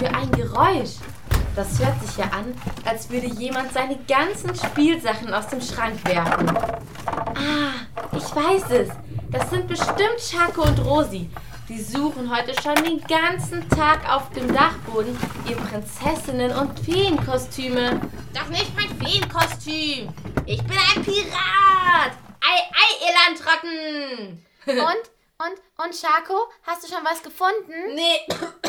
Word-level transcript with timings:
für 0.00 0.08
ein 0.08 0.30
Geräusch? 0.32 0.94
Das 1.54 1.78
hört 1.78 2.00
sich 2.02 2.16
ja 2.16 2.24
an, 2.24 2.54
als 2.86 3.10
würde 3.10 3.26
jemand 3.26 3.72
seine 3.74 3.98
ganzen 4.08 4.54
Spielsachen 4.54 5.32
aus 5.34 5.48
dem 5.48 5.60
Schrank 5.60 6.02
werfen. 6.06 6.48
Ah, 6.56 8.16
ich 8.16 8.34
weiß 8.34 8.70
es. 8.70 8.88
Das 9.30 9.50
sind 9.50 9.68
bestimmt 9.68 10.18
Schako 10.18 10.62
und 10.62 10.78
Rosi. 10.78 11.28
Die 11.68 11.80
suchen 11.80 12.34
heute 12.34 12.54
schon 12.62 12.76
den 12.76 13.00
ganzen 13.02 13.68
Tag 13.68 14.10
auf 14.10 14.30
dem 14.30 14.52
Dachboden 14.52 15.16
ihr 15.46 15.56
Prinzessinnen- 15.56 16.56
und 16.58 16.80
Feenkostüme. 16.80 18.00
Doch 18.34 18.48
nicht 18.48 18.74
mein 18.74 18.88
Feenkostüm. 18.98 20.08
Ich 20.46 20.62
bin 20.64 20.78
ein 20.78 21.04
Pirat. 21.04 22.12
Ei, 22.40 22.58
ei, 22.72 22.90
ihr 23.04 23.14
Landratten. 23.26 24.46
Und, 24.66 25.46
und, 25.46 25.84
und 25.84 25.96
Schako, 25.96 26.34
hast 26.64 26.84
du 26.84 26.94
schon 26.94 27.02
was 27.02 27.22
gefunden? 27.22 27.94
Nee. 27.94 28.59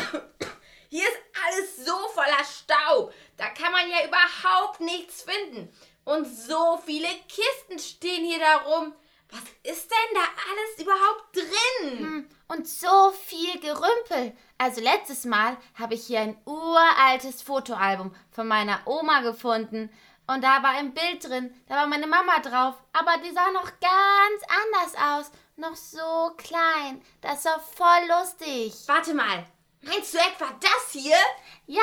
Hier 0.92 1.08
ist 1.08 1.18
alles 1.42 1.86
so 1.86 1.96
voller 2.08 2.44
Staub. 2.44 3.14
Da 3.38 3.48
kann 3.48 3.72
man 3.72 3.88
ja 3.88 4.06
überhaupt 4.06 4.80
nichts 4.80 5.22
finden. 5.22 5.74
Und 6.04 6.26
so 6.26 6.78
viele 6.84 7.08
Kisten 7.28 7.78
stehen 7.78 8.26
hier 8.26 8.38
darum. 8.40 8.94
Was 9.30 9.40
ist 9.72 9.90
denn 9.90 10.14
da 10.14 10.20
alles 10.20 10.82
überhaupt 10.82 11.34
drin? 11.34 11.98
Hm, 11.98 12.28
Und 12.48 12.68
so 12.68 13.10
viel 13.24 13.58
Gerümpel. 13.58 14.36
Also 14.58 14.82
letztes 14.82 15.24
Mal 15.24 15.56
habe 15.78 15.94
ich 15.94 16.06
hier 16.06 16.20
ein 16.20 16.38
uraltes 16.44 17.40
Fotoalbum 17.40 18.14
von 18.30 18.46
meiner 18.46 18.80
Oma 18.84 19.22
gefunden. 19.22 19.88
Und 20.26 20.44
da 20.44 20.62
war 20.62 20.72
ein 20.72 20.92
Bild 20.92 21.24
drin, 21.26 21.54
da 21.70 21.76
war 21.76 21.86
meine 21.86 22.06
Mama 22.06 22.38
drauf. 22.40 22.74
Aber 22.92 23.16
die 23.24 23.32
sah 23.32 23.50
noch 23.52 23.70
ganz 23.80 24.42
anders 24.62 24.94
aus. 25.02 25.32
Noch 25.56 25.74
so 25.74 26.32
klein. 26.36 27.02
Das 27.22 27.46
war 27.46 27.60
voll 27.60 28.08
lustig. 28.10 28.74
Warte 28.88 29.14
mal. 29.14 29.46
Meinst 29.82 30.14
du 30.14 30.18
etwa 30.18 30.50
das 30.60 30.92
hier? 30.92 31.18
Ja, 31.66 31.82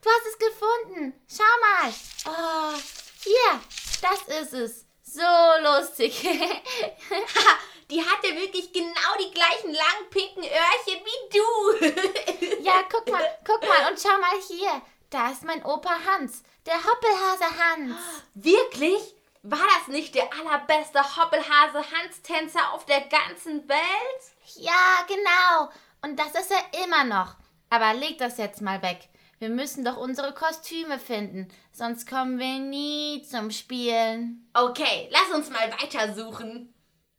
du 0.00 0.08
hast 0.08 0.26
es 0.26 0.38
gefunden. 0.38 1.20
Schau 1.28 1.44
mal. 1.60 1.92
Oh, 2.26 2.80
hier, 3.22 3.60
das 4.00 4.42
ist 4.42 4.52
es. 4.52 4.86
So 5.02 5.22
lustig. 5.62 6.22
Die 7.90 8.00
hat 8.00 8.22
ja 8.22 8.36
wirklich 8.36 8.72
genau 8.72 9.16
die 9.18 9.32
gleichen 9.32 9.74
langen 9.74 10.10
pinken 10.10 10.44
Öhrchen 10.44 11.04
wie 11.04 11.28
du. 11.36 12.62
ja, 12.62 12.84
guck 12.88 13.10
mal, 13.10 13.38
guck 13.44 13.66
mal 13.66 13.90
und 13.90 14.00
schau 14.00 14.16
mal 14.18 14.40
hier. 14.46 14.80
Da 15.10 15.32
ist 15.32 15.42
mein 15.42 15.64
Opa 15.64 15.98
Hans, 16.06 16.44
der 16.66 16.76
Hoppelhase 16.76 17.58
Hans. 17.58 17.96
Wirklich? 18.34 19.16
War 19.42 19.58
das 19.58 19.88
nicht 19.88 20.14
der 20.14 20.32
allerbeste 20.34 21.00
Hoppelhase-Hans-Tänzer 21.16 22.72
auf 22.72 22.86
der 22.86 23.00
ganzen 23.00 23.68
Welt? 23.68 24.22
Ja, 24.54 25.04
genau. 25.08 25.72
Und 26.02 26.18
das 26.18 26.28
ist 26.28 26.50
er 26.50 26.84
immer 26.84 27.04
noch. 27.04 27.36
Aber 27.68 27.94
leg 27.94 28.18
das 28.18 28.38
jetzt 28.38 28.60
mal 28.60 28.82
weg. 28.82 29.08
Wir 29.38 29.48
müssen 29.48 29.86
doch 29.86 29.96
unsere 29.96 30.34
Kostüme 30.34 30.98
finden, 30.98 31.48
sonst 31.72 32.06
kommen 32.06 32.38
wir 32.38 32.58
nie 32.58 33.22
zum 33.22 33.50
Spielen. 33.50 34.46
Okay, 34.52 35.08
lass 35.10 35.34
uns 35.34 35.48
mal 35.48 35.72
weitersuchen. 35.80 36.74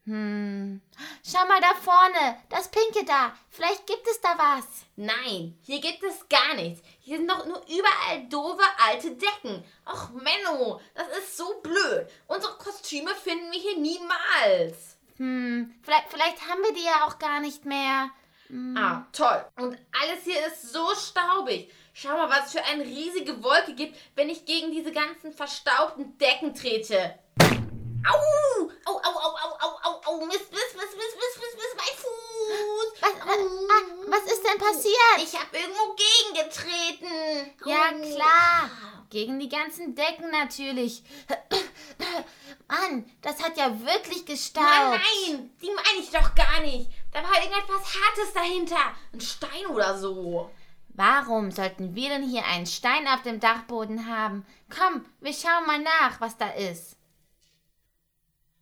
Hm. 0.05 0.81
Schau 1.23 1.47
mal 1.47 1.61
da 1.61 1.73
vorne, 1.73 2.37
das 2.49 2.69
Pinke 2.69 3.05
da. 3.05 3.33
Vielleicht 3.49 3.87
gibt 3.87 4.07
es 4.07 4.21
da 4.21 4.37
was. 4.37 4.65
Nein, 4.95 5.57
hier 5.63 5.79
gibt 5.79 6.03
es 6.03 6.29
gar 6.29 6.53
nichts. 6.55 6.81
Hier 6.99 7.17
sind 7.17 7.29
doch 7.29 7.45
nur 7.45 7.61
überall 7.67 8.27
doofe 8.29 8.63
alte 8.87 9.15
Decken. 9.15 9.63
Ach, 9.85 10.11
Menno, 10.11 10.79
das 10.93 11.07
ist 11.17 11.37
so 11.37 11.59
blöd. 11.63 12.07
Unsere 12.27 12.53
Kostüme 12.57 13.15
finden 13.15 13.51
wir 13.51 13.59
hier 13.59 13.77
niemals. 13.77 14.97
Hm, 15.17 15.73
vielleicht, 15.81 16.09
vielleicht 16.09 16.47
haben 16.47 16.61
wir 16.61 16.73
die 16.73 16.85
ja 16.85 17.05
auch 17.05 17.17
gar 17.17 17.39
nicht 17.39 17.65
mehr. 17.65 18.11
Hm. 18.51 18.75
Ah, 18.77 19.07
toll. 19.13 19.45
Und 19.55 19.77
alles 19.93 20.23
hier 20.25 20.45
ist 20.47 20.73
so 20.73 20.93
staubig. 20.93 21.71
Schau 21.93 22.09
mal, 22.17 22.29
was 22.29 22.47
es 22.47 22.51
für 22.51 22.63
eine 22.65 22.83
riesige 22.83 23.41
Wolke 23.41 23.73
gibt, 23.73 23.97
wenn 24.15 24.29
ich 24.29 24.45
gegen 24.45 24.71
diese 24.71 24.91
ganzen 24.91 25.31
verstaubten 25.33 26.17
Decken 26.17 26.53
trete. 26.53 27.17
Au! 27.39 28.69
Au, 28.85 28.93
au, 28.93 28.97
au, 28.97 29.35
au, 29.43 29.57
au, 29.61 29.73
au, 29.83 30.01
au, 30.21 30.25
Mist, 30.25 30.51
Mist, 30.51 30.75
Mist, 30.75 30.97
Mist, 30.97 30.97
Mist, 30.97 31.37
Mist, 31.39 31.55
Mist, 31.55 31.75
mein 31.77 31.95
Fuß. 31.97 33.01
Was, 33.01 33.13
was, 33.25 33.37
ah, 33.69 33.83
was 34.07 34.31
ist 34.31 34.43
denn 34.43 34.57
passiert? 34.57 35.17
Ich 35.17 35.39
habe 35.39 35.57
irgendwo 35.57 35.95
gegengetreten. 35.95 37.53
Ja, 37.65 37.91
Oh. 37.93 38.15
klar. 38.15 38.71
Gegen 39.09 39.39
die 39.39 39.49
ganzen 39.49 39.93
Decken 39.93 40.31
natürlich. 40.31 41.03
Mann, 42.69 43.05
das 43.21 43.43
hat 43.43 43.57
ja 43.57 43.69
wirklich 43.85 44.25
gestaubt. 44.25 44.65
Nein, 44.65 45.01
nein, 45.27 45.51
die 45.61 45.69
meine 45.69 45.99
ich 45.99 46.09
doch 46.09 46.33
gar 46.33 46.61
nicht. 46.61 46.89
Da 47.11 47.23
war 47.23 47.43
irgendetwas 47.43 47.95
Hartes 47.95 48.33
dahinter. 48.33 48.93
Ein 49.13 49.21
Stein 49.21 49.65
oder 49.67 49.97
so. 49.97 50.49
Warum 50.89 51.51
sollten 51.51 51.95
wir 51.95 52.09
denn 52.09 52.23
hier 52.23 52.45
einen 52.45 52.65
Stein 52.65 53.07
auf 53.07 53.21
dem 53.21 53.39
Dachboden 53.39 54.07
haben? 54.07 54.45
Komm, 54.69 55.05
wir 55.19 55.33
schauen 55.33 55.65
mal 55.65 55.79
nach, 55.79 56.19
was 56.19 56.37
da 56.37 56.49
ist. 56.49 56.97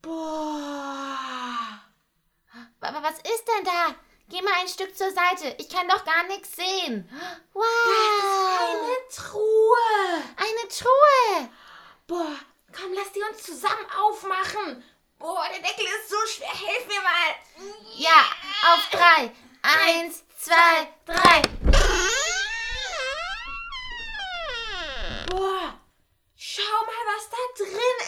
Boah. 0.02 1.20
Aber 2.82 3.04
was 3.04 3.18
ist 3.18 3.46
denn 3.48 3.66
da? 3.66 3.96
Geh 4.30 4.42
mal 4.42 4.54
ein 4.62 4.68
Stück 4.68 4.96
zur 4.96 5.12
Seite. 5.12 5.56
Ich 5.58 5.70
kann 5.70 5.88
doch 5.88 6.06
gar 6.06 6.24
nichts 6.28 6.56
sehen. 6.56 7.10
Wow. 7.54 7.64
Eine 8.60 8.98
Truhe. 9.16 10.24
Eine 10.38 10.68
Truhe. 10.70 11.50
Boah, 12.06 12.36
komm, 12.72 12.94
lass 12.94 13.12
die 13.12 13.22
uns 13.22 13.44
zusammen 13.44 13.86
aufmachen. 14.00 14.84
Boah, 15.20 15.46
der 15.50 15.60
Deckel 15.60 15.86
ist 15.86 16.10
so 16.10 16.16
schwer. 16.26 16.54
Hilf 16.54 16.88
mir 16.88 17.02
mal. 17.02 17.36
Ja, 17.98 18.24
auf 18.72 18.90
drei. 18.90 19.30
Eins, 19.62 20.24
zwei, 20.40 20.88
drei. 21.06 21.42
Boah, 25.30 25.78
schau 26.38 26.86
mal, 26.86 27.06
was 27.06 27.30
da 27.30 27.38
drin 27.58 28.00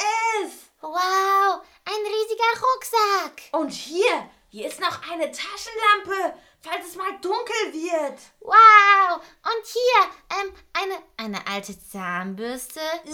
ist. 0.45 0.71
Wow, 0.79 1.61
ein 1.83 2.05
riesiger 2.05 2.53
Rucksack. 2.61 3.41
Und 3.51 3.71
hier, 3.71 4.29
hier 4.47 4.67
ist 4.69 4.79
noch 4.79 5.01
eine 5.11 5.29
Taschenlampe, 5.29 6.39
falls 6.61 6.87
es 6.87 6.95
mal 6.95 7.11
dunkel 7.19 7.73
wird. 7.73 8.19
Wow. 8.39 9.17
Und 9.17 9.65
hier, 9.65 10.09
ähm, 10.39 10.53
eine, 10.71 11.03
eine 11.17 11.45
alte 11.45 11.77
Zahnbürste. 11.77 12.79
Ih. 13.03 13.11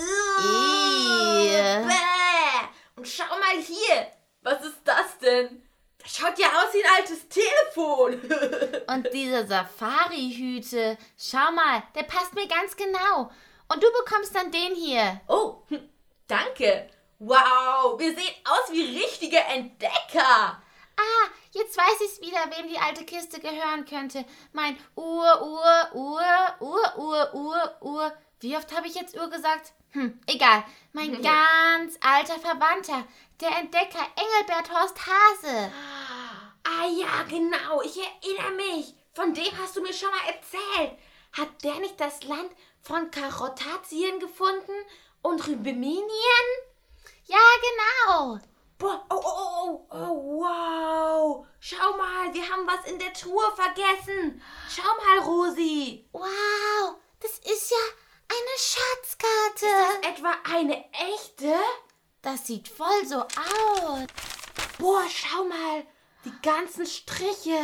Bäh. 1.88 2.68
Und 2.97 3.08
schau 3.08 3.30
mal 3.30 3.62
hier. 3.62 4.12
Was 4.41 4.66
ist 4.66 4.81
das 4.84 5.18
denn? 5.19 5.63
Das 6.00 6.16
schaut 6.16 6.38
ja 6.40 6.47
aus 6.47 6.74
wie 6.74 6.84
ein 6.84 6.96
altes 6.97 7.28
Telefon. 7.30 8.22
Und 8.88 9.13
diese 9.13 9.46
Safari-Hüte. 9.46 10.97
Schau 11.18 11.52
mal, 11.52 11.84
der 11.96 12.03
passt 12.03 12.34
mir 12.34 12.47
ganz 12.47 12.75
genau. 12.75 13.31
Und 13.69 13.84
du 13.84 13.88
bekommst 14.03 14.35
dann 14.35 14.52
den 14.52 14.75
hier. 14.75 15.22
oh, 15.28 15.63
hm, 15.68 15.90
danke. 16.28 16.90
Wow, 17.19 18.00
wir 18.00 18.16
sehen 18.16 18.35
aus 18.46 18.72
wie 18.72 18.97
richtige 19.00 19.40
Entdecker. 19.40 20.62
Ah, 21.00 21.28
jetzt 21.52 21.78
weiß 21.78 22.02
ich's 22.06 22.22
wieder, 22.22 22.40
wem 22.56 22.68
die 22.69 22.79
alte 22.79 23.06
Kiste 23.06 23.40
gehören 23.40 23.85
könnte. 23.85 24.25
Mein 24.53 24.78
Ur, 24.96 25.41
Ur, 25.44 25.90
Ur, 25.94 26.22
Ur, 26.59 26.97
Ur, 26.97 27.34
Ur, 27.34 27.78
Ur. 27.81 28.14
Wie 28.39 28.55
oft 28.55 28.75
habe 28.75 28.87
ich 28.87 28.93
jetzt 28.93 29.15
Ur 29.15 29.29
gesagt? 29.29 29.73
Hm, 29.91 30.19
egal. 30.27 30.63
Mein 30.93 31.21
ganz 31.23 31.97
alter 32.01 32.39
Verwandter, 32.39 33.03
der 33.41 33.49
Entdecker 33.57 34.05
Engelbert 34.15 34.71
Horst 34.71 34.97
Hase. 35.07 35.71
Ah 36.63 36.85
ja, 36.85 37.23
genau, 37.23 37.81
ich 37.81 37.97
erinnere 37.97 38.51
mich. 38.51 38.93
Von 39.13 39.33
dem 39.33 39.57
hast 39.57 39.75
du 39.75 39.81
mir 39.81 39.93
schon 39.93 40.11
mal 40.11 40.27
erzählt. 40.27 40.99
Hat 41.33 41.63
der 41.63 41.79
nicht 41.79 41.99
das 41.99 42.23
Land 42.25 42.51
von 42.83 43.09
Karotazien 43.09 44.19
gefunden 44.19 44.73
und 45.23 45.47
Rübeminien? 45.47 46.47
Ja, 47.25 47.37
genau. 47.61 48.39
Boah, 48.77 49.03
oh, 49.09 49.15
oh, 49.15 49.21
oh, 49.25 49.87
oh, 49.89 49.95
oh, 49.95 50.41
wow. 50.41 51.47
Schau 51.59 51.97
mal, 51.97 52.31
wir 52.31 52.47
haben 52.47 52.67
was 52.67 52.85
in 52.85 52.99
der 52.99 53.13
Truhe 53.13 53.51
vergessen. 53.55 54.40
Schau 54.69 54.83
mal, 54.83 55.19
Rosi. 55.25 56.07
Wow, 56.11 56.97
das 57.19 57.40
ist 57.40 57.72
ja 57.72 57.78
Schatzkarte. 58.57 59.65
Ist 59.65 60.03
das 60.03 60.11
etwa 60.17 60.33
eine 60.55 60.83
echte? 60.91 61.55
Das 62.21 62.47
sieht 62.47 62.67
voll 62.67 63.05
so 63.05 63.21
aus. 63.21 64.07
Boah, 64.79 65.03
schau 65.09 65.43
mal, 65.45 65.85
die 66.25 66.33
ganzen 66.41 66.85
Striche. 66.85 67.57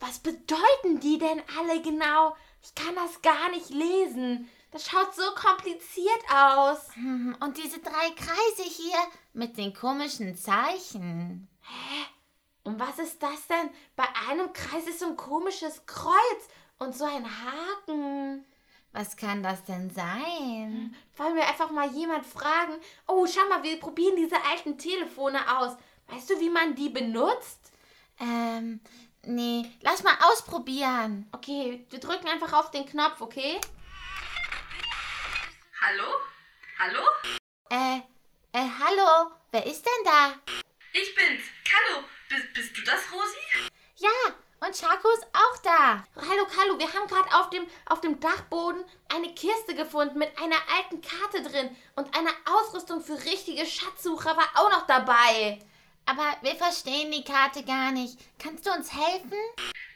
Was 0.00 0.18
bedeuten 0.20 1.00
die 1.00 1.18
denn 1.18 1.42
alle 1.58 1.80
genau? 1.82 2.36
Ich 2.62 2.74
kann 2.74 2.94
das 2.94 3.20
gar 3.22 3.50
nicht 3.50 3.70
lesen. 3.70 4.48
Das 4.70 4.86
schaut 4.86 5.14
so 5.14 5.22
kompliziert 5.34 6.22
aus. 6.32 6.78
Hm, 6.94 7.36
Und 7.40 7.56
diese 7.56 7.78
drei 7.80 8.10
Kreise 8.10 8.62
hier 8.64 8.98
mit 9.32 9.56
den 9.56 9.72
komischen 9.74 10.36
Zeichen. 10.36 11.48
Und 12.64 12.78
was 12.78 12.98
ist 12.98 13.22
das 13.22 13.46
denn? 13.46 13.70
Bei 13.96 14.04
einem 14.28 14.52
Kreis 14.52 14.86
ist 14.86 15.00
so 15.00 15.06
ein 15.06 15.16
komisches 15.16 15.86
Kreuz 15.86 16.48
und 16.78 16.94
so 16.94 17.04
ein 17.04 17.24
Haken. 17.24 18.44
Was 18.92 19.16
kann 19.16 19.42
das 19.42 19.64
denn 19.64 19.90
sein? 19.90 20.94
Wollen 21.16 21.36
wir 21.36 21.46
einfach 21.46 21.70
mal 21.70 21.90
jemand 21.90 22.26
fragen? 22.26 22.74
Oh, 23.06 23.26
schau 23.26 23.46
mal, 23.48 23.62
wir 23.62 23.78
probieren 23.78 24.16
diese 24.16 24.42
alten 24.44 24.78
Telefone 24.78 25.58
aus. 25.58 25.76
Weißt 26.08 26.30
du, 26.30 26.40
wie 26.40 26.50
man 26.50 26.74
die 26.74 26.88
benutzt? 26.88 27.72
Ähm, 28.18 28.80
Nee, 29.30 29.70
lass 29.82 30.02
mal 30.02 30.16
ausprobieren. 30.22 31.28
Okay, 31.32 31.84
wir 31.90 32.00
drücken 32.00 32.28
einfach 32.28 32.52
auf 32.52 32.70
den 32.70 32.86
Knopf, 32.86 33.20
okay? 33.20 33.60
Hallo? 35.82 36.04
Hallo? 36.78 37.02
Äh, 37.68 37.98
äh, 38.52 38.68
hallo? 38.78 39.32
Wer 39.50 39.66
ist 39.66 39.84
denn 39.84 40.04
da? 40.04 40.34
Ich 40.92 41.14
bin's. 41.14 41.42
Hallo. 41.70 42.04
Bist, 42.28 42.54
bist 42.54 42.76
du 42.78 42.82
das, 42.82 43.00
Rosi? 43.12 43.68
Ja, 43.96 44.34
und 44.68 44.78
Chaco 44.78 45.08
ist 45.12 45.26
auch 45.32 45.58
da. 45.62 46.04
Hallo, 46.16 46.44
Carlo, 46.44 46.78
wir 46.78 46.92
haben 46.92 47.08
gerade 47.08 47.34
auf 47.34 47.48
dem, 47.48 47.66
auf 47.86 48.02
dem 48.02 48.20
Dachboden 48.20 48.84
eine 49.08 49.34
Kiste 49.34 49.74
gefunden 49.74 50.18
mit 50.18 50.30
einer 50.38 50.58
alten 50.76 51.00
Karte 51.00 51.42
drin 51.42 51.74
und 51.96 52.14
einer 52.14 52.32
Ausrüstung 52.44 53.02
für 53.02 53.18
richtige 53.24 53.64
Schatzsucher 53.64 54.36
war 54.36 54.50
auch 54.56 54.70
noch 54.70 54.86
dabei. 54.86 55.58
Aber 56.04 56.36
wir 56.42 56.54
verstehen 56.56 57.10
die 57.10 57.24
Karte 57.24 57.64
gar 57.64 57.92
nicht. 57.92 58.18
Kannst 58.38 58.66
du 58.66 58.70
uns 58.70 58.92
helfen? 58.92 59.38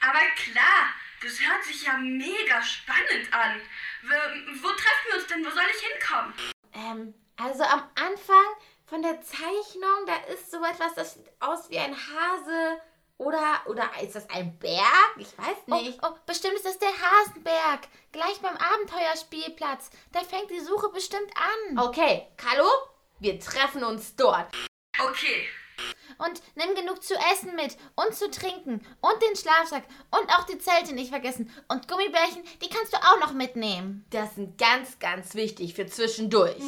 Aber 0.00 0.20
klar, 0.36 0.88
das 1.22 1.38
hört 1.40 1.64
sich 1.64 1.84
ja 1.84 1.98
mega 1.98 2.62
spannend 2.62 3.32
an. 3.32 3.60
Wo, 4.02 4.62
wo 4.62 4.68
treffen 4.68 5.08
wir 5.08 5.16
uns 5.16 5.26
denn? 5.26 5.44
Wo 5.44 5.50
soll 5.50 5.64
ich 5.70 5.86
hinkommen? 5.86 6.34
Ähm, 6.72 7.14
also 7.36 7.62
am 7.64 7.90
Anfang 7.94 8.54
von 8.86 9.02
der 9.02 9.20
Zeichnung, 9.20 10.06
da 10.06 10.16
ist 10.32 10.50
so 10.50 10.64
etwas, 10.64 10.94
das 10.94 11.14
sieht 11.14 11.30
aus 11.40 11.68
wie 11.68 11.78
ein 11.78 11.94
Hase 11.94 12.80
oder, 13.22 13.60
oder 13.66 13.88
ist 14.02 14.14
das 14.14 14.28
ein 14.30 14.58
Berg? 14.58 15.16
Ich 15.16 15.36
weiß 15.38 15.80
nicht. 15.80 15.98
Oh, 16.02 16.08
oh, 16.08 16.16
bestimmt 16.26 16.54
ist 16.54 16.66
das 16.66 16.78
der 16.78 16.88
Hasenberg. 16.88 17.88
Gleich 18.10 18.40
beim 18.40 18.56
Abenteuerspielplatz. 18.56 19.90
Da 20.12 20.20
fängt 20.20 20.50
die 20.50 20.60
Suche 20.60 20.88
bestimmt 20.90 21.30
an. 21.36 21.78
Okay, 21.78 22.26
Carlo, 22.36 22.68
wir 23.20 23.38
treffen 23.38 23.84
uns 23.84 24.16
dort. 24.16 24.52
Okay. 25.00 25.46
Und 26.18 26.42
nimm 26.54 26.74
genug 26.74 27.02
zu 27.02 27.14
essen 27.32 27.54
mit 27.56 27.76
und 27.94 28.14
zu 28.14 28.30
trinken 28.30 28.86
und 29.00 29.22
den 29.22 29.36
Schlafsack 29.36 29.84
und 30.10 30.28
auch 30.30 30.44
die 30.44 30.58
Zelte 30.58 30.94
nicht 30.94 31.10
vergessen. 31.10 31.50
Und 31.68 31.88
Gummibärchen, 31.88 32.42
die 32.62 32.68
kannst 32.68 32.92
du 32.92 32.98
auch 32.98 33.20
noch 33.20 33.32
mitnehmen. 33.32 34.04
Das 34.10 34.34
sind 34.34 34.58
ganz, 34.58 34.98
ganz 34.98 35.34
wichtig 35.34 35.74
für 35.74 35.86
zwischendurch. 35.86 36.62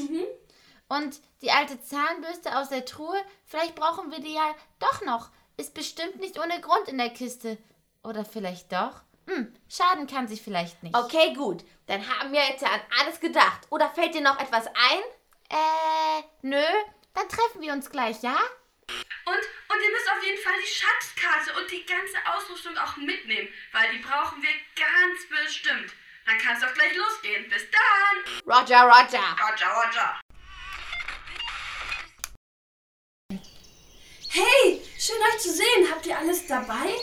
Und 0.89 1.21
die 1.43 1.51
alte 1.51 1.81
Zahnbürste 1.81 2.57
aus 2.59 2.69
der 2.69 2.85
Truhe, 2.85 3.21
vielleicht 3.45 3.75
brauchen 3.75 4.11
wir 4.11 4.21
die 4.21 4.35
ja 4.35 4.55
doch 4.79 5.03
noch. 5.03 5.31
Ist 5.57 5.75
bestimmt 5.75 6.17
nicht 6.21 6.39
ohne 6.39 6.61
Grund 6.61 6.89
in 6.89 6.99
der 6.99 7.11
Kiste. 7.11 7.59
Oder 8.03 8.25
vielleicht 8.25 8.73
doch? 8.73 9.03
Hm, 9.27 9.55
schaden 9.69 10.07
kann 10.07 10.29
sie 10.29 10.37
vielleicht 10.37 10.83
nicht. 10.83 10.97
Okay, 10.97 11.33
gut. 11.35 11.65
Dann 11.87 12.07
haben 12.07 12.33
wir 12.33 12.43
jetzt 12.43 12.63
ja 12.63 12.69
an 12.69 12.81
alles 13.01 13.21
gedacht. 13.21 13.61
Oder 13.71 13.89
fällt 13.91 14.15
dir 14.15 14.21
noch 14.21 14.39
etwas 14.39 14.67
ein? 14.67 15.01
Äh, 15.49 16.23
nö. 16.43 16.65
Dann 17.15 17.29
treffen 17.29 17.61
wir 17.61 17.73
uns 17.73 17.89
gleich, 17.89 18.23
ja? 18.23 18.37
Und, 19.27 19.37
und 19.37 19.83
ihr 19.83 19.91
müsst 19.91 20.11
auf 20.11 20.23
jeden 20.23 20.43
Fall 20.43 20.55
die 20.61 20.67
Schatzkarte 20.67 21.59
und 21.59 21.71
die 21.71 21.87
ganze 21.87 22.19
Ausrüstung 22.35 22.77
auch 22.77 22.97
mitnehmen, 22.97 23.49
weil 23.73 23.93
die 23.93 24.03
brauchen 24.03 24.43
wir 24.43 24.51
ganz 24.77 25.29
bestimmt. 25.29 25.93
Dann 26.27 26.39
kann 26.39 26.57
es 26.57 26.63
auch 26.63 26.75
gleich 26.75 26.95
losgehen. 26.97 27.49
Bis 27.49 27.65
dann. 27.71 28.43
Roger, 28.45 28.83
Roger. 28.83 29.23
Roger, 29.41 29.69
Roger. 29.69 30.21
Schön 35.05 35.17
euch 35.35 35.41
zu 35.41 35.51
sehen. 35.51 35.91
Habt 35.91 36.07
ihr 36.07 36.19
alles 36.19 36.47
dabei? 36.47 36.95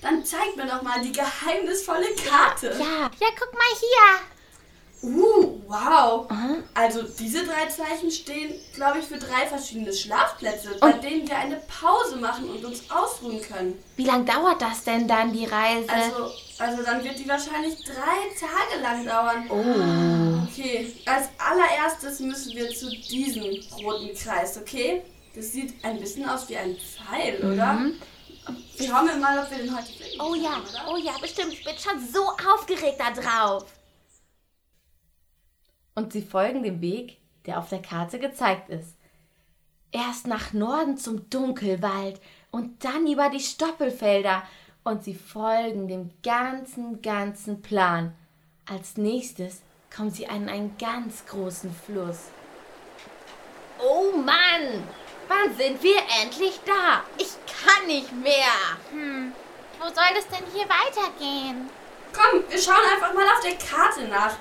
Dann 0.00 0.24
zeigt 0.24 0.56
mir 0.56 0.66
doch 0.66 0.82
mal 0.82 1.00
die 1.00 1.12
geheimnisvolle 1.12 2.14
Karte. 2.14 2.68
Ja. 2.78 3.10
Ja, 3.20 3.28
guck 3.38 3.52
mal 3.52 3.74
hier. 3.80 4.20
Uh, 5.00 5.60
wow. 5.68 6.26
Also 6.74 7.02
diese 7.02 7.44
drei 7.44 7.66
Zeichen 7.66 8.10
stehen, 8.10 8.54
glaube 8.74 8.98
ich, 8.98 9.04
für 9.04 9.18
drei 9.18 9.46
verschiedene 9.46 9.92
Schlafplätze, 9.92 10.76
bei 10.80 10.92
denen 10.92 11.28
wir 11.28 11.36
eine 11.36 11.56
Pause 11.56 12.16
machen 12.16 12.50
und 12.50 12.64
uns 12.64 12.82
ausruhen 12.90 13.40
können. 13.40 13.80
Wie 13.94 14.04
lange 14.04 14.24
dauert 14.24 14.60
das 14.60 14.82
denn 14.82 15.06
dann, 15.06 15.32
die 15.32 15.46
Reise? 15.46 15.88
Also, 15.88 16.32
also 16.58 16.82
dann 16.82 17.04
wird 17.04 17.16
die 17.16 17.28
wahrscheinlich 17.28 17.76
drei 17.84 18.26
Tage 18.40 18.82
lang 18.82 19.06
dauern. 19.06 19.46
oh. 19.50 20.48
Okay, 20.50 20.92
als 21.06 21.28
allererstes 21.38 22.18
müssen 22.18 22.56
wir 22.56 22.68
zu 22.70 22.90
diesem 22.90 23.44
roten 23.80 24.12
Kreis, 24.16 24.58
okay? 24.58 25.02
Das 25.38 25.52
sieht 25.52 25.84
ein 25.84 26.00
bisschen 26.00 26.28
aus 26.28 26.48
wie 26.48 26.56
ein 26.56 26.76
Pfeil, 26.76 27.36
oder? 27.44 27.92
Schauen 28.76 29.06
wir 29.06 29.16
mal, 29.18 29.38
ob 29.38 29.48
wir 29.52 29.58
den 29.58 29.76
heute 29.76 29.86
finden. 29.86 30.20
Oh 30.20 30.34
ja, 30.34 30.54
können, 30.54 30.64
oder? 30.64 30.88
oh 30.88 30.96
ja, 30.96 31.12
bestimmt. 31.20 31.52
Ich 31.52 31.64
bin 31.64 31.78
schon 31.78 32.04
so 32.04 32.24
aufgeregt 32.52 32.98
da 32.98 33.12
drauf. 33.12 33.72
Und 35.94 36.12
sie 36.12 36.22
folgen 36.22 36.64
dem 36.64 36.80
Weg, 36.80 37.18
der 37.46 37.60
auf 37.60 37.68
der 37.68 37.80
Karte 37.80 38.18
gezeigt 38.18 38.68
ist. 38.68 38.96
Erst 39.92 40.26
nach 40.26 40.52
Norden 40.52 40.96
zum 40.96 41.30
Dunkelwald 41.30 42.20
und 42.50 42.84
dann 42.84 43.06
über 43.06 43.30
die 43.30 43.38
Stoppelfelder. 43.38 44.42
Und 44.82 45.04
sie 45.04 45.14
folgen 45.14 45.86
dem 45.86 46.10
ganzen, 46.24 47.00
ganzen 47.00 47.62
Plan. 47.62 48.12
Als 48.68 48.96
nächstes 48.96 49.62
kommen 49.94 50.10
sie 50.10 50.26
an 50.26 50.48
einen 50.48 50.76
ganz 50.78 51.26
großen 51.26 51.72
Fluss. 51.72 52.22
Oh 53.78 54.16
Mann! 54.16 54.82
Wann 55.28 55.54
sind 55.56 55.82
wir 55.82 55.98
endlich 56.22 56.60
da? 56.64 57.02
Ich 57.18 57.32
kann 57.46 57.86
nicht 57.86 58.12
mehr. 58.12 58.54
Hm, 58.90 59.32
wo 59.78 59.84
soll 59.86 60.14
das 60.14 60.26
denn 60.28 60.46
hier 60.54 60.64
weitergehen? 60.64 61.68
Komm, 62.12 62.42
wir 62.48 62.58
schauen 62.58 62.84
einfach 62.92 63.12
mal 63.12 63.26
auf 63.26 63.40
der 63.42 63.56
Karte 63.56 64.08
nach. 64.08 64.36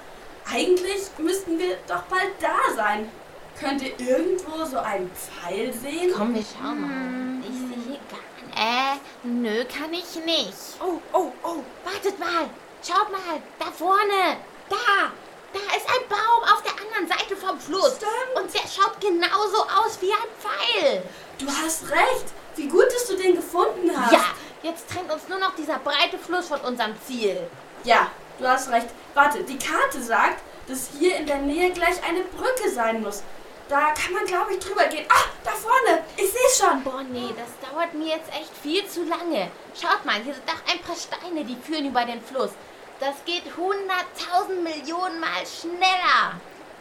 Eigentlich 0.50 1.02
müssten 1.18 1.60
wir 1.60 1.78
doch 1.88 2.04
bald 2.04 2.32
da 2.40 2.74
sein. 2.74 3.12
Könnt 3.60 3.82
ihr 3.82 4.00
irgendwo 4.00 4.64
so 4.64 4.78
einen 4.78 5.12
Pfeil 5.12 5.74
sehen? 5.74 6.14
Komm, 6.16 6.34
wir 6.34 6.44
schauen 6.44 6.82
mal. 6.82 7.50
Ich 7.50 7.58
sehe 7.58 7.84
hier 7.86 8.00
gar 8.10 8.22
nichts. 8.46 8.56
Äh, 8.56 9.28
nö, 9.28 9.66
kann 9.66 9.94
ich 9.94 10.16
nicht. 10.24 10.54
Oh, 10.80 11.02
oh, 11.12 11.32
oh, 11.44 11.64
wartet 11.84 12.18
mal. 12.20 12.50
Schaut 12.82 13.12
mal, 13.12 13.42
da 13.60 13.66
vorne. 13.72 14.38
Da. 14.70 15.12
Da 15.54 15.60
ist 15.76 15.88
ein 15.88 16.08
Baum 16.10 16.44
auf 16.54 16.62
der 16.64 16.74
anderen 16.74 17.08
Seite 17.08 17.36
vom 17.36 17.60
Fluss. 17.60 17.98
Stimmt. 17.98 18.36
Und 18.36 18.54
der 18.54 18.68
schaut 18.68 19.00
genauso 19.00 19.64
aus 19.64 19.98
wie 20.02 20.12
ein 20.12 20.30
Pfeil. 20.40 21.04
Du 21.40 21.48
hast 21.48 21.90
recht. 21.90 22.26
Wie 22.56 22.68
gut, 22.68 22.88
dass 22.88 23.06
du 23.08 23.16
den 23.16 23.36
gefunden 23.36 23.92
hast. 23.96 24.12
Ja, 24.12 24.26
jetzt 24.64 24.90
trennt 24.90 25.12
uns 25.12 25.28
nur 25.28 25.40
noch 25.40 25.56
dieser 25.56 25.78
breite 25.80 26.18
Fluss 26.18 26.48
von 26.48 26.60
unserem 26.62 26.96
Ziel. 27.06 27.40
Ja, 27.84 28.10
du 28.40 28.48
hast 28.48 28.70
recht. 28.72 28.88
Warte, 29.14 29.44
die 29.44 29.60
Karte 29.60 30.02
sagt, 30.02 30.42
dass 30.68 30.90
hier 30.98 31.18
in 31.18 31.28
der 31.28 31.38
Nähe 31.38 31.72
gleich 31.72 32.04
eine 32.04 32.22
Brücke 32.22 32.70
sein 32.70 33.02
muss. 33.02 33.22
Da 33.70 33.92
kann 33.92 34.14
man, 34.14 34.26
glaube 34.26 34.54
ich, 34.54 34.60
drüber 34.60 34.86
gehen. 34.86 35.06
Ah, 35.10 35.26
da 35.44 35.52
vorne. 35.52 36.04
Ich 36.16 36.32
sehe 36.32 36.68
schon. 36.68 36.84
Boah, 36.84 37.04
nee, 37.04 37.34
das 37.36 37.70
dauert 37.70 37.94
mir 37.94 38.16
jetzt 38.16 38.30
echt 38.30 38.52
viel 38.64 38.88
zu 38.88 39.04
lange. 39.04 39.52
Schaut 39.80 40.06
mal, 40.06 40.16
hier 40.24 40.34
sind 40.34 40.48
doch 40.48 40.74
ein 40.74 40.80
paar 40.80 40.96
Steine, 40.96 41.44
die 41.44 41.58
führen 41.58 41.86
über 41.86 42.06
den 42.06 42.22
Fluss. 42.22 42.52
Das 43.00 43.16
geht 43.26 43.44
hunderttausend 43.56 44.64
Millionen 44.64 45.20
Mal 45.20 45.46
schneller. 45.46 46.34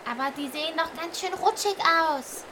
Aber 0.08 0.30
die 0.36 0.48
sehen 0.48 0.74
doch 0.76 0.90
ganz 1.00 1.20
schön 1.20 1.34
rutschig 1.34 1.76
aus. 1.78 2.44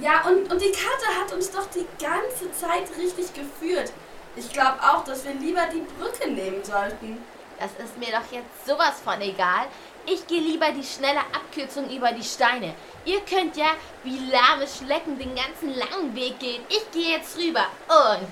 Ja, 0.00 0.22
und, 0.26 0.50
und 0.50 0.60
die 0.60 0.72
Karte 0.72 1.20
hat 1.20 1.32
uns 1.32 1.50
doch 1.52 1.66
die 1.66 1.86
ganze 2.02 2.50
Zeit 2.52 2.88
richtig 2.98 3.32
geführt. 3.32 3.92
Ich 4.34 4.52
glaube 4.52 4.80
auch, 4.82 5.04
dass 5.04 5.24
wir 5.24 5.34
lieber 5.34 5.64
die 5.72 5.86
Brücke 5.96 6.28
nehmen 6.28 6.64
sollten. 6.64 7.22
Das 7.60 7.70
ist 7.84 7.96
mir 7.98 8.08
doch 8.08 8.32
jetzt 8.32 8.66
sowas 8.66 9.00
von 9.04 9.20
egal. 9.20 9.66
Ich 10.06 10.26
gehe 10.26 10.40
lieber 10.40 10.72
die 10.72 10.82
schnelle 10.82 11.20
Abkürzung 11.20 11.88
über 11.88 12.10
die 12.10 12.24
Steine. 12.24 12.74
Ihr 13.04 13.20
könnt 13.20 13.56
ja 13.56 13.68
wie 14.02 14.18
lahme 14.30 14.66
Schlecken 14.66 15.16
den 15.18 15.36
ganzen 15.36 15.72
langen 15.74 16.16
Weg 16.16 16.40
gehen. 16.40 16.64
Ich 16.68 16.90
gehe 16.90 17.16
jetzt 17.16 17.38
rüber 17.38 17.66
und... 17.88 18.26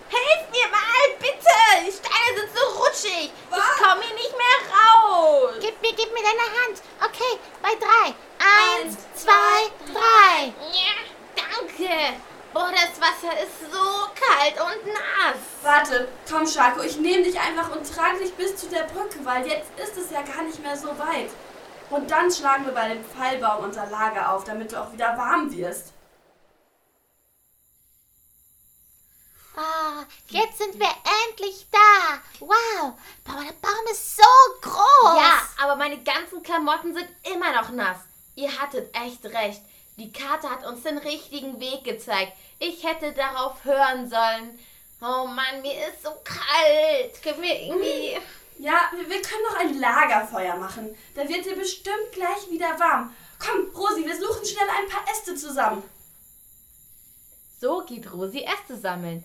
Hilf 0.07 0.43
mir 0.51 0.67
mal, 0.71 1.09
bitte! 1.19 1.59
Die 1.85 1.91
Steine 1.91 2.37
sind 2.37 2.51
so 2.55 2.63
rutschig. 2.79 3.31
Ich 3.51 3.83
komme 3.83 4.01
hier 4.01 4.15
nicht 4.15 4.35
mehr 4.37 4.59
raus. 4.71 5.55
Gib 5.59 5.81
mir, 5.81 5.93
gib 5.93 6.13
mir 6.13 6.23
deine 6.23 6.47
Hand. 6.63 6.81
Okay, 7.03 7.37
bei 7.61 7.75
drei. 7.75 8.15
Eins, 8.39 8.97
zwei, 9.15 9.69
drei. 9.91 10.53
Ja, 10.71 10.95
danke. 11.35 11.91
Boah, 12.53 12.71
das 12.71 12.99
Wasser 13.01 13.33
ist 13.43 13.59
so 13.71 14.07
kalt 14.15 14.55
und 14.61 14.87
nass. 14.93 15.39
Warte, 15.63 16.07
komm, 16.29 16.47
Schako, 16.47 16.81
ich 16.81 16.97
nehme 16.97 17.23
dich 17.23 17.37
einfach 17.37 17.71
und 17.71 17.93
trage 17.93 18.19
dich 18.19 18.33
bis 18.35 18.55
zu 18.55 18.67
der 18.67 18.83
Brücke, 18.83 19.19
weil 19.23 19.45
jetzt 19.45 19.77
ist 19.77 19.97
es 19.97 20.11
ja 20.11 20.21
gar 20.21 20.43
nicht 20.43 20.59
mehr 20.63 20.77
so 20.77 20.97
weit. 20.97 21.29
Und 21.89 22.11
dann 22.11 22.31
schlagen 22.31 22.65
wir 22.65 22.73
bei 22.73 22.89
dem 22.89 23.03
Pfeilbaum 23.03 23.63
unser 23.63 23.87
Lager 23.87 24.33
auf, 24.33 24.43
damit 24.43 24.71
du 24.71 24.81
auch 24.81 24.91
wieder 24.93 25.17
warm 25.17 25.51
wirst. 25.51 25.93
Ah, 29.55 30.05
jetzt 30.29 30.57
sind 30.57 30.79
wir 30.79 30.89
endlich 31.27 31.65
da. 31.71 32.19
Wow, 32.39 32.93
boah, 33.25 33.43
der 33.43 33.53
Baum 33.61 33.87
ist 33.91 34.15
so 34.15 34.23
groß. 34.61 35.17
Ja, 35.17 35.41
aber 35.61 35.75
meine 35.75 35.97
ganzen 36.01 36.41
Klamotten 36.43 36.93
sind 36.93 37.09
immer 37.33 37.51
noch 37.53 37.69
nass. 37.71 37.97
Ihr 38.35 38.57
hattet 38.57 38.95
echt 38.95 39.25
recht. 39.25 39.61
Die 39.97 40.13
Karte 40.13 40.49
hat 40.49 40.65
uns 40.65 40.83
den 40.83 40.97
richtigen 40.97 41.59
Weg 41.59 41.83
gezeigt. 41.83 42.31
Ich 42.59 42.85
hätte 42.85 43.11
darauf 43.11 43.65
hören 43.65 44.09
sollen. 44.09 44.57
Oh 45.01 45.25
Mann, 45.25 45.61
mir 45.61 45.87
ist 45.87 46.03
so 46.03 46.11
kalt. 46.23 47.21
Können 47.21 47.41
wir 47.41 47.59
irgendwie. 47.59 48.17
Ja, 48.59 48.91
wir, 48.93 49.09
wir 49.09 49.21
können 49.21 49.43
noch 49.49 49.57
ein 49.57 49.79
Lagerfeuer 49.79 50.57
machen. 50.57 50.93
Da 51.15 51.27
wird 51.27 51.45
dir 51.45 51.55
bestimmt 51.55 52.11
gleich 52.11 52.49
wieder 52.49 52.77
warm. 52.77 53.15
Komm, 53.39 53.73
Rosi, 53.73 54.05
wir 54.05 54.19
suchen 54.19 54.45
schnell 54.45 54.67
ein 54.69 54.89
paar 54.89 55.05
Äste 55.09 55.33
zusammen. 55.33 55.81
So 57.61 57.85
geht 57.85 58.11
Rosi 58.11 58.43
Äste 58.43 58.77
sammeln. 58.77 59.23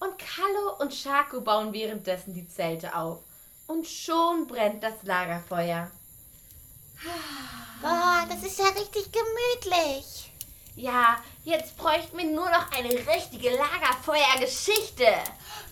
Und 0.00 0.18
Kallo 0.18 0.76
und 0.80 0.94
Schako 0.94 1.40
bauen 1.40 1.72
währenddessen 1.72 2.34
die 2.34 2.46
Zelte 2.46 2.94
auf. 2.94 3.20
Und 3.66 3.86
schon 3.86 4.46
brennt 4.46 4.82
das 4.82 5.02
Lagerfeuer. 5.02 5.90
Boah, 7.80 8.26
das 8.28 8.42
ist 8.42 8.58
ja 8.58 8.66
richtig 8.66 9.10
gemütlich. 9.10 10.30
Ja, 10.76 11.22
jetzt 11.44 11.78
bräuchten 11.78 12.18
wir 12.18 12.26
nur 12.26 12.50
noch 12.50 12.70
eine 12.70 12.90
richtige 12.90 13.50
Lagerfeuergeschichte. 13.50 15.06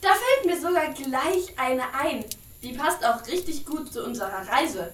Da 0.01 0.09
fällt 0.15 0.47
mir 0.47 0.59
sogar 0.59 0.89
gleich 0.95 1.59
eine 1.59 1.93
ein. 1.93 2.25
Die 2.63 2.73
passt 2.73 3.05
auch 3.05 3.27
richtig 3.27 3.67
gut 3.67 3.93
zu 3.93 4.05
unserer 4.05 4.47
Reise. 4.49 4.93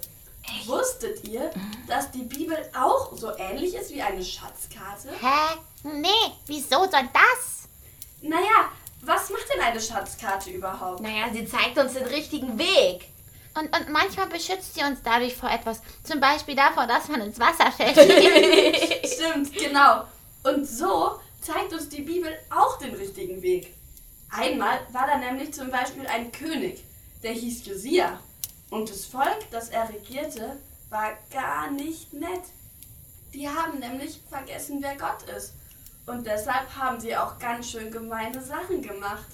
Wusstet 0.64 1.24
ihr, 1.28 1.50
dass 1.86 2.10
die 2.10 2.22
Bibel 2.22 2.56
auch 2.74 3.14
so 3.14 3.36
ähnlich 3.36 3.74
ist 3.74 3.92
wie 3.92 4.00
eine 4.00 4.24
Schatzkarte? 4.24 5.10
Hä? 5.20 5.58
Nee, 5.82 6.32
wieso 6.46 6.78
soll 6.78 7.08
das? 7.12 7.68
Naja, 8.22 8.70
was 9.02 9.28
macht 9.30 9.46
denn 9.54 9.60
eine 9.60 9.80
Schatzkarte 9.80 10.50
überhaupt? 10.50 11.00
Naja, 11.00 11.26
sie 11.32 11.46
zeigt 11.46 11.76
uns 11.78 11.92
den 11.92 12.06
richtigen 12.06 12.58
Weg. 12.58 13.08
Und, 13.54 13.76
und 13.76 13.90
manchmal 13.90 14.26
beschützt 14.28 14.74
sie 14.74 14.84
uns 14.84 15.00
dadurch 15.02 15.36
vor 15.36 15.50
etwas. 15.50 15.82
Zum 16.02 16.20
Beispiel 16.20 16.54
davor, 16.54 16.86
dass 16.86 17.08
man 17.08 17.20
ins 17.20 17.38
Wasser 17.38 17.70
fällt. 17.70 17.96
Stimmt, 19.06 19.52
genau. 19.52 20.04
Und 20.44 20.66
so 20.66 21.20
zeigt 21.40 21.72
uns 21.72 21.88
die 21.88 22.02
Bibel 22.02 22.32
auch 22.50 22.78
den 22.78 22.94
richtigen 22.94 23.42
Weg. 23.42 23.74
Einmal 24.30 24.80
war 24.92 25.06
da 25.06 25.16
nämlich 25.18 25.52
zum 25.52 25.70
Beispiel 25.70 26.06
ein 26.06 26.30
König, 26.32 26.84
der 27.22 27.32
hieß 27.32 27.66
Josia. 27.66 28.20
Und 28.70 28.90
das 28.90 29.06
Volk, 29.06 29.50
das 29.50 29.70
er 29.70 29.88
regierte, 29.88 30.58
war 30.90 31.12
gar 31.30 31.70
nicht 31.70 32.12
nett. 32.12 32.44
Die 33.34 33.48
haben 33.48 33.78
nämlich 33.78 34.20
vergessen, 34.28 34.78
wer 34.80 34.96
Gott 34.96 35.22
ist. 35.36 35.54
Und 36.06 36.26
deshalb 36.26 36.74
haben 36.74 37.00
sie 37.00 37.16
auch 37.16 37.38
ganz 37.38 37.70
schön 37.70 37.90
gemeine 37.90 38.42
Sachen 38.42 38.80
gemacht. 38.82 39.26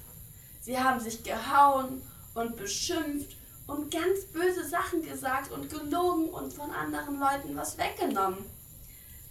Sie 0.61 0.79
haben 0.79 0.99
sich 0.99 1.23
gehauen 1.23 2.03
und 2.35 2.57
beschimpft 2.57 3.37
und 3.67 3.93
ganz 3.93 4.25
böse 4.33 4.69
Sachen 4.69 5.03
gesagt 5.03 5.53
und 5.53 5.71
gelogen 5.71 6.31
und 6.31 6.53
von 6.53 6.71
anderen 6.71 7.19
Leuten 7.21 7.57
was 7.57 7.79
weggenommen. 7.79 8.45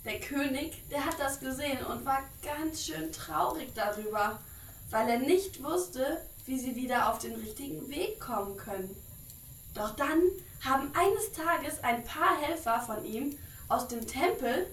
Der 0.06 0.20
König, 0.20 0.84
der 0.90 1.06
hat 1.06 1.20
das 1.20 1.40
gesehen 1.40 1.86
und 1.86 2.06
war 2.06 2.24
ganz 2.42 2.86
schön 2.86 3.12
traurig 3.12 3.74
darüber, 3.74 4.40
weil 4.90 5.10
er 5.10 5.20
nicht 5.20 5.64
wusste, 5.64 6.22
wie 6.46 6.60
sie 6.60 6.76
wieder 6.76 7.10
auf 7.10 7.20
den 7.20 7.36
richtigen 7.36 7.90
Weg 7.90 8.20
kommen 8.20 8.58
können. 8.58 8.96
Doch 9.74 9.96
dann 9.96 10.22
haben 10.64 10.92
eines 10.94 11.32
Tages 11.32 11.84
ein 11.84 12.04
paar 12.04 12.40
Helfer 12.40 12.82
von 12.82 13.04
ihm 13.06 13.38
aus 13.70 13.88
dem 13.88 14.06
Tempel 14.06 14.68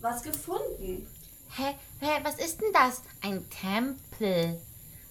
was 0.00 0.22
gefunden. 0.22 1.06
Hä? 1.50 1.74
Hä? 2.00 2.20
Was 2.22 2.38
ist 2.38 2.60
denn 2.60 2.72
das? 2.72 3.02
Ein 3.22 3.48
Tempel. 3.50 4.60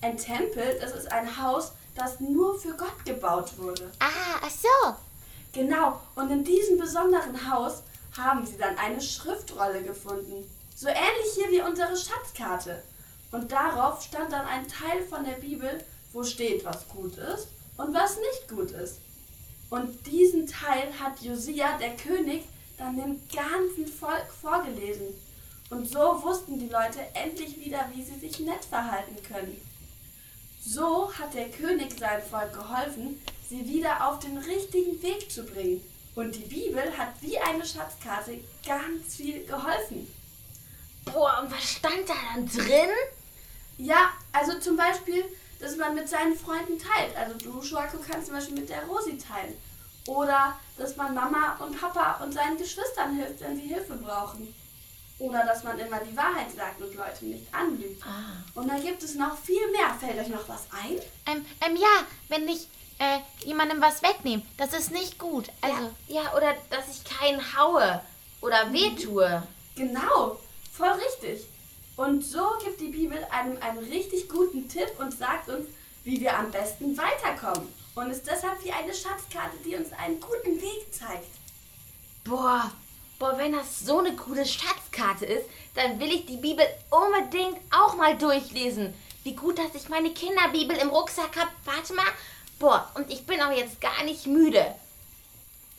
Ein 0.02 0.18
Tempel, 0.18 0.78
das 0.80 0.92
ist 0.92 1.12
ein 1.12 1.42
Haus, 1.42 1.72
das 1.96 2.20
nur 2.20 2.60
für 2.60 2.76
Gott 2.76 3.04
gebaut 3.06 3.58
wurde. 3.58 3.92
Ah, 4.00 4.40
ach 4.44 4.50
so. 4.50 4.96
Genau, 5.54 6.02
und 6.16 6.30
in 6.30 6.44
diesem 6.44 6.78
besonderen 6.78 7.50
Haus 7.50 7.82
haben 8.16 8.46
sie 8.46 8.58
dann 8.58 8.78
eine 8.78 9.02
Schriftrolle 9.02 9.82
gefunden. 9.82 10.50
So 10.76 10.88
ähnlich 10.88 11.34
hier 11.34 11.50
wie 11.50 11.62
unsere 11.62 11.96
Schatzkarte. 11.96 12.84
Und 13.32 13.52
darauf 13.52 14.02
stand 14.02 14.32
dann 14.32 14.46
ein 14.46 14.68
Teil 14.68 15.04
von 15.10 15.24
der 15.24 15.34
Bibel, 15.34 15.84
wo 16.14 16.24
steht, 16.24 16.64
was 16.64 16.88
gut 16.88 17.18
ist 17.18 17.50
und 17.78 17.94
was 17.94 18.18
nicht 18.18 18.50
gut 18.50 18.72
ist. 18.72 19.00
Und 19.70 20.06
diesen 20.08 20.48
Teil 20.48 20.88
hat 21.00 21.22
Josia, 21.22 21.78
der 21.78 21.96
König, 21.96 22.44
dann 22.78 22.98
dem 22.98 23.22
ganzen 23.34 23.88
Volk 23.88 24.28
vorgelesen. 24.42 25.08
Und 25.70 25.90
so 25.90 26.24
wussten 26.24 26.60
die 26.60 26.70
Leute 26.70 27.00
endlich 27.14 27.58
wieder, 27.60 27.90
wie 27.94 28.04
sie 28.04 28.20
sich 28.20 28.40
nett 28.40 28.64
verhalten 28.64 29.18
können. 29.28 29.60
So 30.64 31.12
hat 31.14 31.34
der 31.34 31.50
König 31.50 31.98
seinem 31.98 32.24
Volk 32.24 32.54
geholfen, 32.54 33.22
sie 33.50 33.68
wieder 33.68 34.08
auf 34.08 34.20
den 34.20 34.38
richtigen 34.38 35.02
Weg 35.02 35.32
zu 35.32 35.44
bringen. 35.44 35.82
Und 36.16 36.36
die 36.36 36.40
Bibel 36.40 36.98
hat 36.98 37.14
wie 37.22 37.38
eine 37.38 37.66
Schatzkarte 37.66 38.40
ganz 38.66 39.16
viel 39.16 39.46
geholfen. 39.46 40.08
Boah, 41.06 41.42
und 41.44 41.52
was 41.52 41.64
stand 41.64 42.08
da 42.08 42.14
dann 42.34 42.48
drin? 42.48 42.90
Ja, 43.78 44.12
also 44.32 44.60
zum 44.60 44.78
Beispiel, 44.78 45.26
dass 45.60 45.76
man 45.76 45.96
mit 45.96 46.08
seinen 46.08 46.36
Freunden 46.38 46.78
teilt. 46.80 47.16
Also 47.16 47.38
du, 47.38 47.62
Schwako, 47.62 47.98
kannst 47.98 48.28
zum 48.28 48.36
Beispiel 48.36 48.56
mit 48.56 48.70
der 48.70 48.84
Rosi 48.86 49.18
teilen. 49.18 49.56
Oder 50.08 50.58
dass 50.78 50.96
man 50.96 51.16
Mama 51.16 51.58
und 51.60 51.80
Papa 51.80 52.24
und 52.24 52.32
seinen 52.34 52.58
Geschwistern 52.58 53.16
hilft, 53.16 53.42
wenn 53.42 53.56
sie 53.56 53.68
Hilfe 53.68 53.96
brauchen. 53.96 54.54
Oder 55.18 55.46
dass 55.46 55.64
man 55.64 55.80
immer 55.80 56.00
die 56.00 56.16
Wahrheit 56.16 56.52
sagt 56.56 56.82
und 56.82 56.94
Leute 56.94 57.26
nicht 57.26 57.54
anlügt. 57.54 58.04
Und 58.54 58.68
da 58.68 58.78
gibt 58.78 59.02
es 59.02 59.16
noch 59.16 59.38
viel 59.38 59.72
mehr. 59.72 59.96
Fällt 60.00 60.20
euch 60.20 60.28
noch 60.28 60.48
was 60.48 60.68
ein? 60.72 61.00
Ähm, 61.26 61.46
ähm, 61.62 61.76
ja, 61.78 62.06
wenn 62.28 62.48
ich 62.48 62.68
äh, 63.00 63.20
jemandem 63.46 63.82
was 63.82 64.04
wegnehme, 64.04 64.44
das 64.58 64.74
ist 64.74 64.92
nicht 64.92 65.18
gut. 65.18 65.50
Also, 65.62 65.92
Ja, 66.08 66.36
oder 66.36 66.54
dass 66.70 66.86
ich 66.90 67.04
keinen 67.04 67.42
haue 67.58 68.02
oder 68.42 68.72
wehtue. 68.72 69.44
Genau, 69.76 70.38
voll 70.72 70.92
richtig. 70.92 71.48
Und 71.96 72.24
so 72.24 72.44
gibt 72.64 72.82
die 72.82 72.90
Bibel 72.90 73.26
einem 73.32 73.58
einen 73.62 73.80
richtig 73.80 74.28
guten 74.28 74.68
Tipp 74.68 74.90
und 75.00 75.18
sagt 75.18 75.50
uns, 75.50 75.68
wie 76.04 76.20
wir 76.20 76.38
am 76.38 76.52
besten 76.52 76.98
weiterkommen. 76.98 77.74
Und 77.96 78.12
ist 78.12 78.28
deshalb 78.28 78.64
wie 78.64 78.72
eine 78.72 78.94
Schatzkarte, 78.94 79.58
die 79.64 79.76
uns 79.76 79.92
einen 79.94 80.20
guten 80.20 80.62
Weg 80.62 80.94
zeigt. 80.94 81.28
Boah, 82.26 82.70
boah, 83.18 83.38
wenn 83.38 83.54
das 83.54 83.80
so 83.80 84.00
eine 84.00 84.16
coole 84.16 84.46
Schatzkarte 84.46 85.26
ist, 85.26 85.46
dann 85.76 86.00
will 86.00 86.12
ich 86.12 86.26
die 86.26 86.38
Bibel 86.38 86.66
unbedingt 86.90 87.58
auch 87.72 87.96
mal 87.96 88.18
durchlesen. 88.18 88.94
Wie 89.24 89.34
gut, 89.34 89.58
dass 89.58 89.74
ich 89.74 89.88
meine 89.90 90.12
Kinderbibel 90.12 90.76
im 90.78 90.90
Rucksack 90.90 91.38
habe. 91.40 91.52
Warte 91.64 91.94
mal. 91.94 92.06
Boah, 92.60 92.92
und 92.96 93.10
ich 93.10 93.26
bin 93.26 93.42
auch 93.42 93.52
jetzt 93.52 93.80
gar 93.80 94.04
nicht 94.04 94.28
müde. 94.28 94.76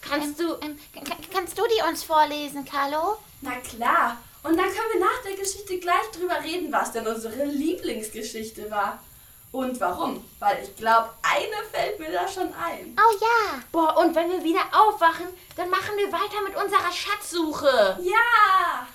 Kannst 0.01 0.41
du... 0.41 0.55
ähm, 0.63 0.79
k- 0.95 1.01
k- 1.01 1.17
kannst 1.33 1.59
du 1.59 1.63
die 1.67 1.89
uns 1.89 2.03
vorlesen, 2.03 2.65
Carlo? 2.65 3.19
Na 3.43 3.57
klar. 3.57 4.19
Und 4.47 4.57
dann 4.57 4.67
können 4.67 4.93
wir 4.93 5.01
nach 5.01 5.23
der 5.25 5.35
Geschichte 5.35 5.79
gleich 5.81 6.09
drüber 6.13 6.41
reden, 6.43 6.71
was 6.71 6.93
denn 6.93 7.07
unsere 7.07 7.45
Lieblingsgeschichte 7.45 8.71
war. 8.71 9.03
Und 9.51 9.81
warum? 9.81 10.25
Weil 10.39 10.63
ich 10.63 10.77
glaube, 10.77 11.11
eine 11.23 11.65
fällt 11.73 11.99
mir 11.99 12.13
da 12.13 12.29
schon 12.29 12.53
ein. 12.55 12.97
Oh 12.97 13.19
ja. 13.21 13.63
Boah, 13.73 13.97
und 13.99 14.15
wenn 14.15 14.31
wir 14.31 14.45
wieder 14.45 14.61
aufwachen, 14.73 15.27
dann 15.57 15.71
machen 15.71 15.97
wir 15.97 16.13
weiter 16.13 16.43
mit 16.47 16.55
unserer 16.57 16.93
Schatzsuche. 16.93 17.99
Ja! 18.03 18.87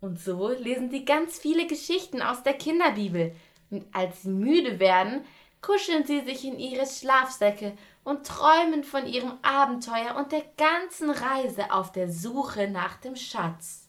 Und 0.00 0.20
so 0.20 0.50
lesen 0.50 0.90
sie 0.90 1.04
ganz 1.04 1.38
viele 1.38 1.66
Geschichten 1.66 2.22
aus 2.22 2.42
der 2.42 2.54
Kinderbibel. 2.54 3.34
Und 3.70 3.86
als 3.92 4.22
sie 4.22 4.28
müde 4.28 4.78
werden, 4.78 5.24
kuscheln 5.60 6.04
sie 6.04 6.20
sich 6.20 6.44
in 6.44 6.58
ihre 6.58 6.86
Schlafsäcke 6.86 7.76
und 8.04 8.26
träumen 8.26 8.84
von 8.84 9.06
ihrem 9.06 9.32
Abenteuer 9.42 10.16
und 10.16 10.32
der 10.32 10.44
ganzen 10.56 11.10
Reise 11.10 11.72
auf 11.72 11.92
der 11.92 12.10
Suche 12.10 12.68
nach 12.68 12.96
dem 12.96 13.16
Schatz. 13.16 13.81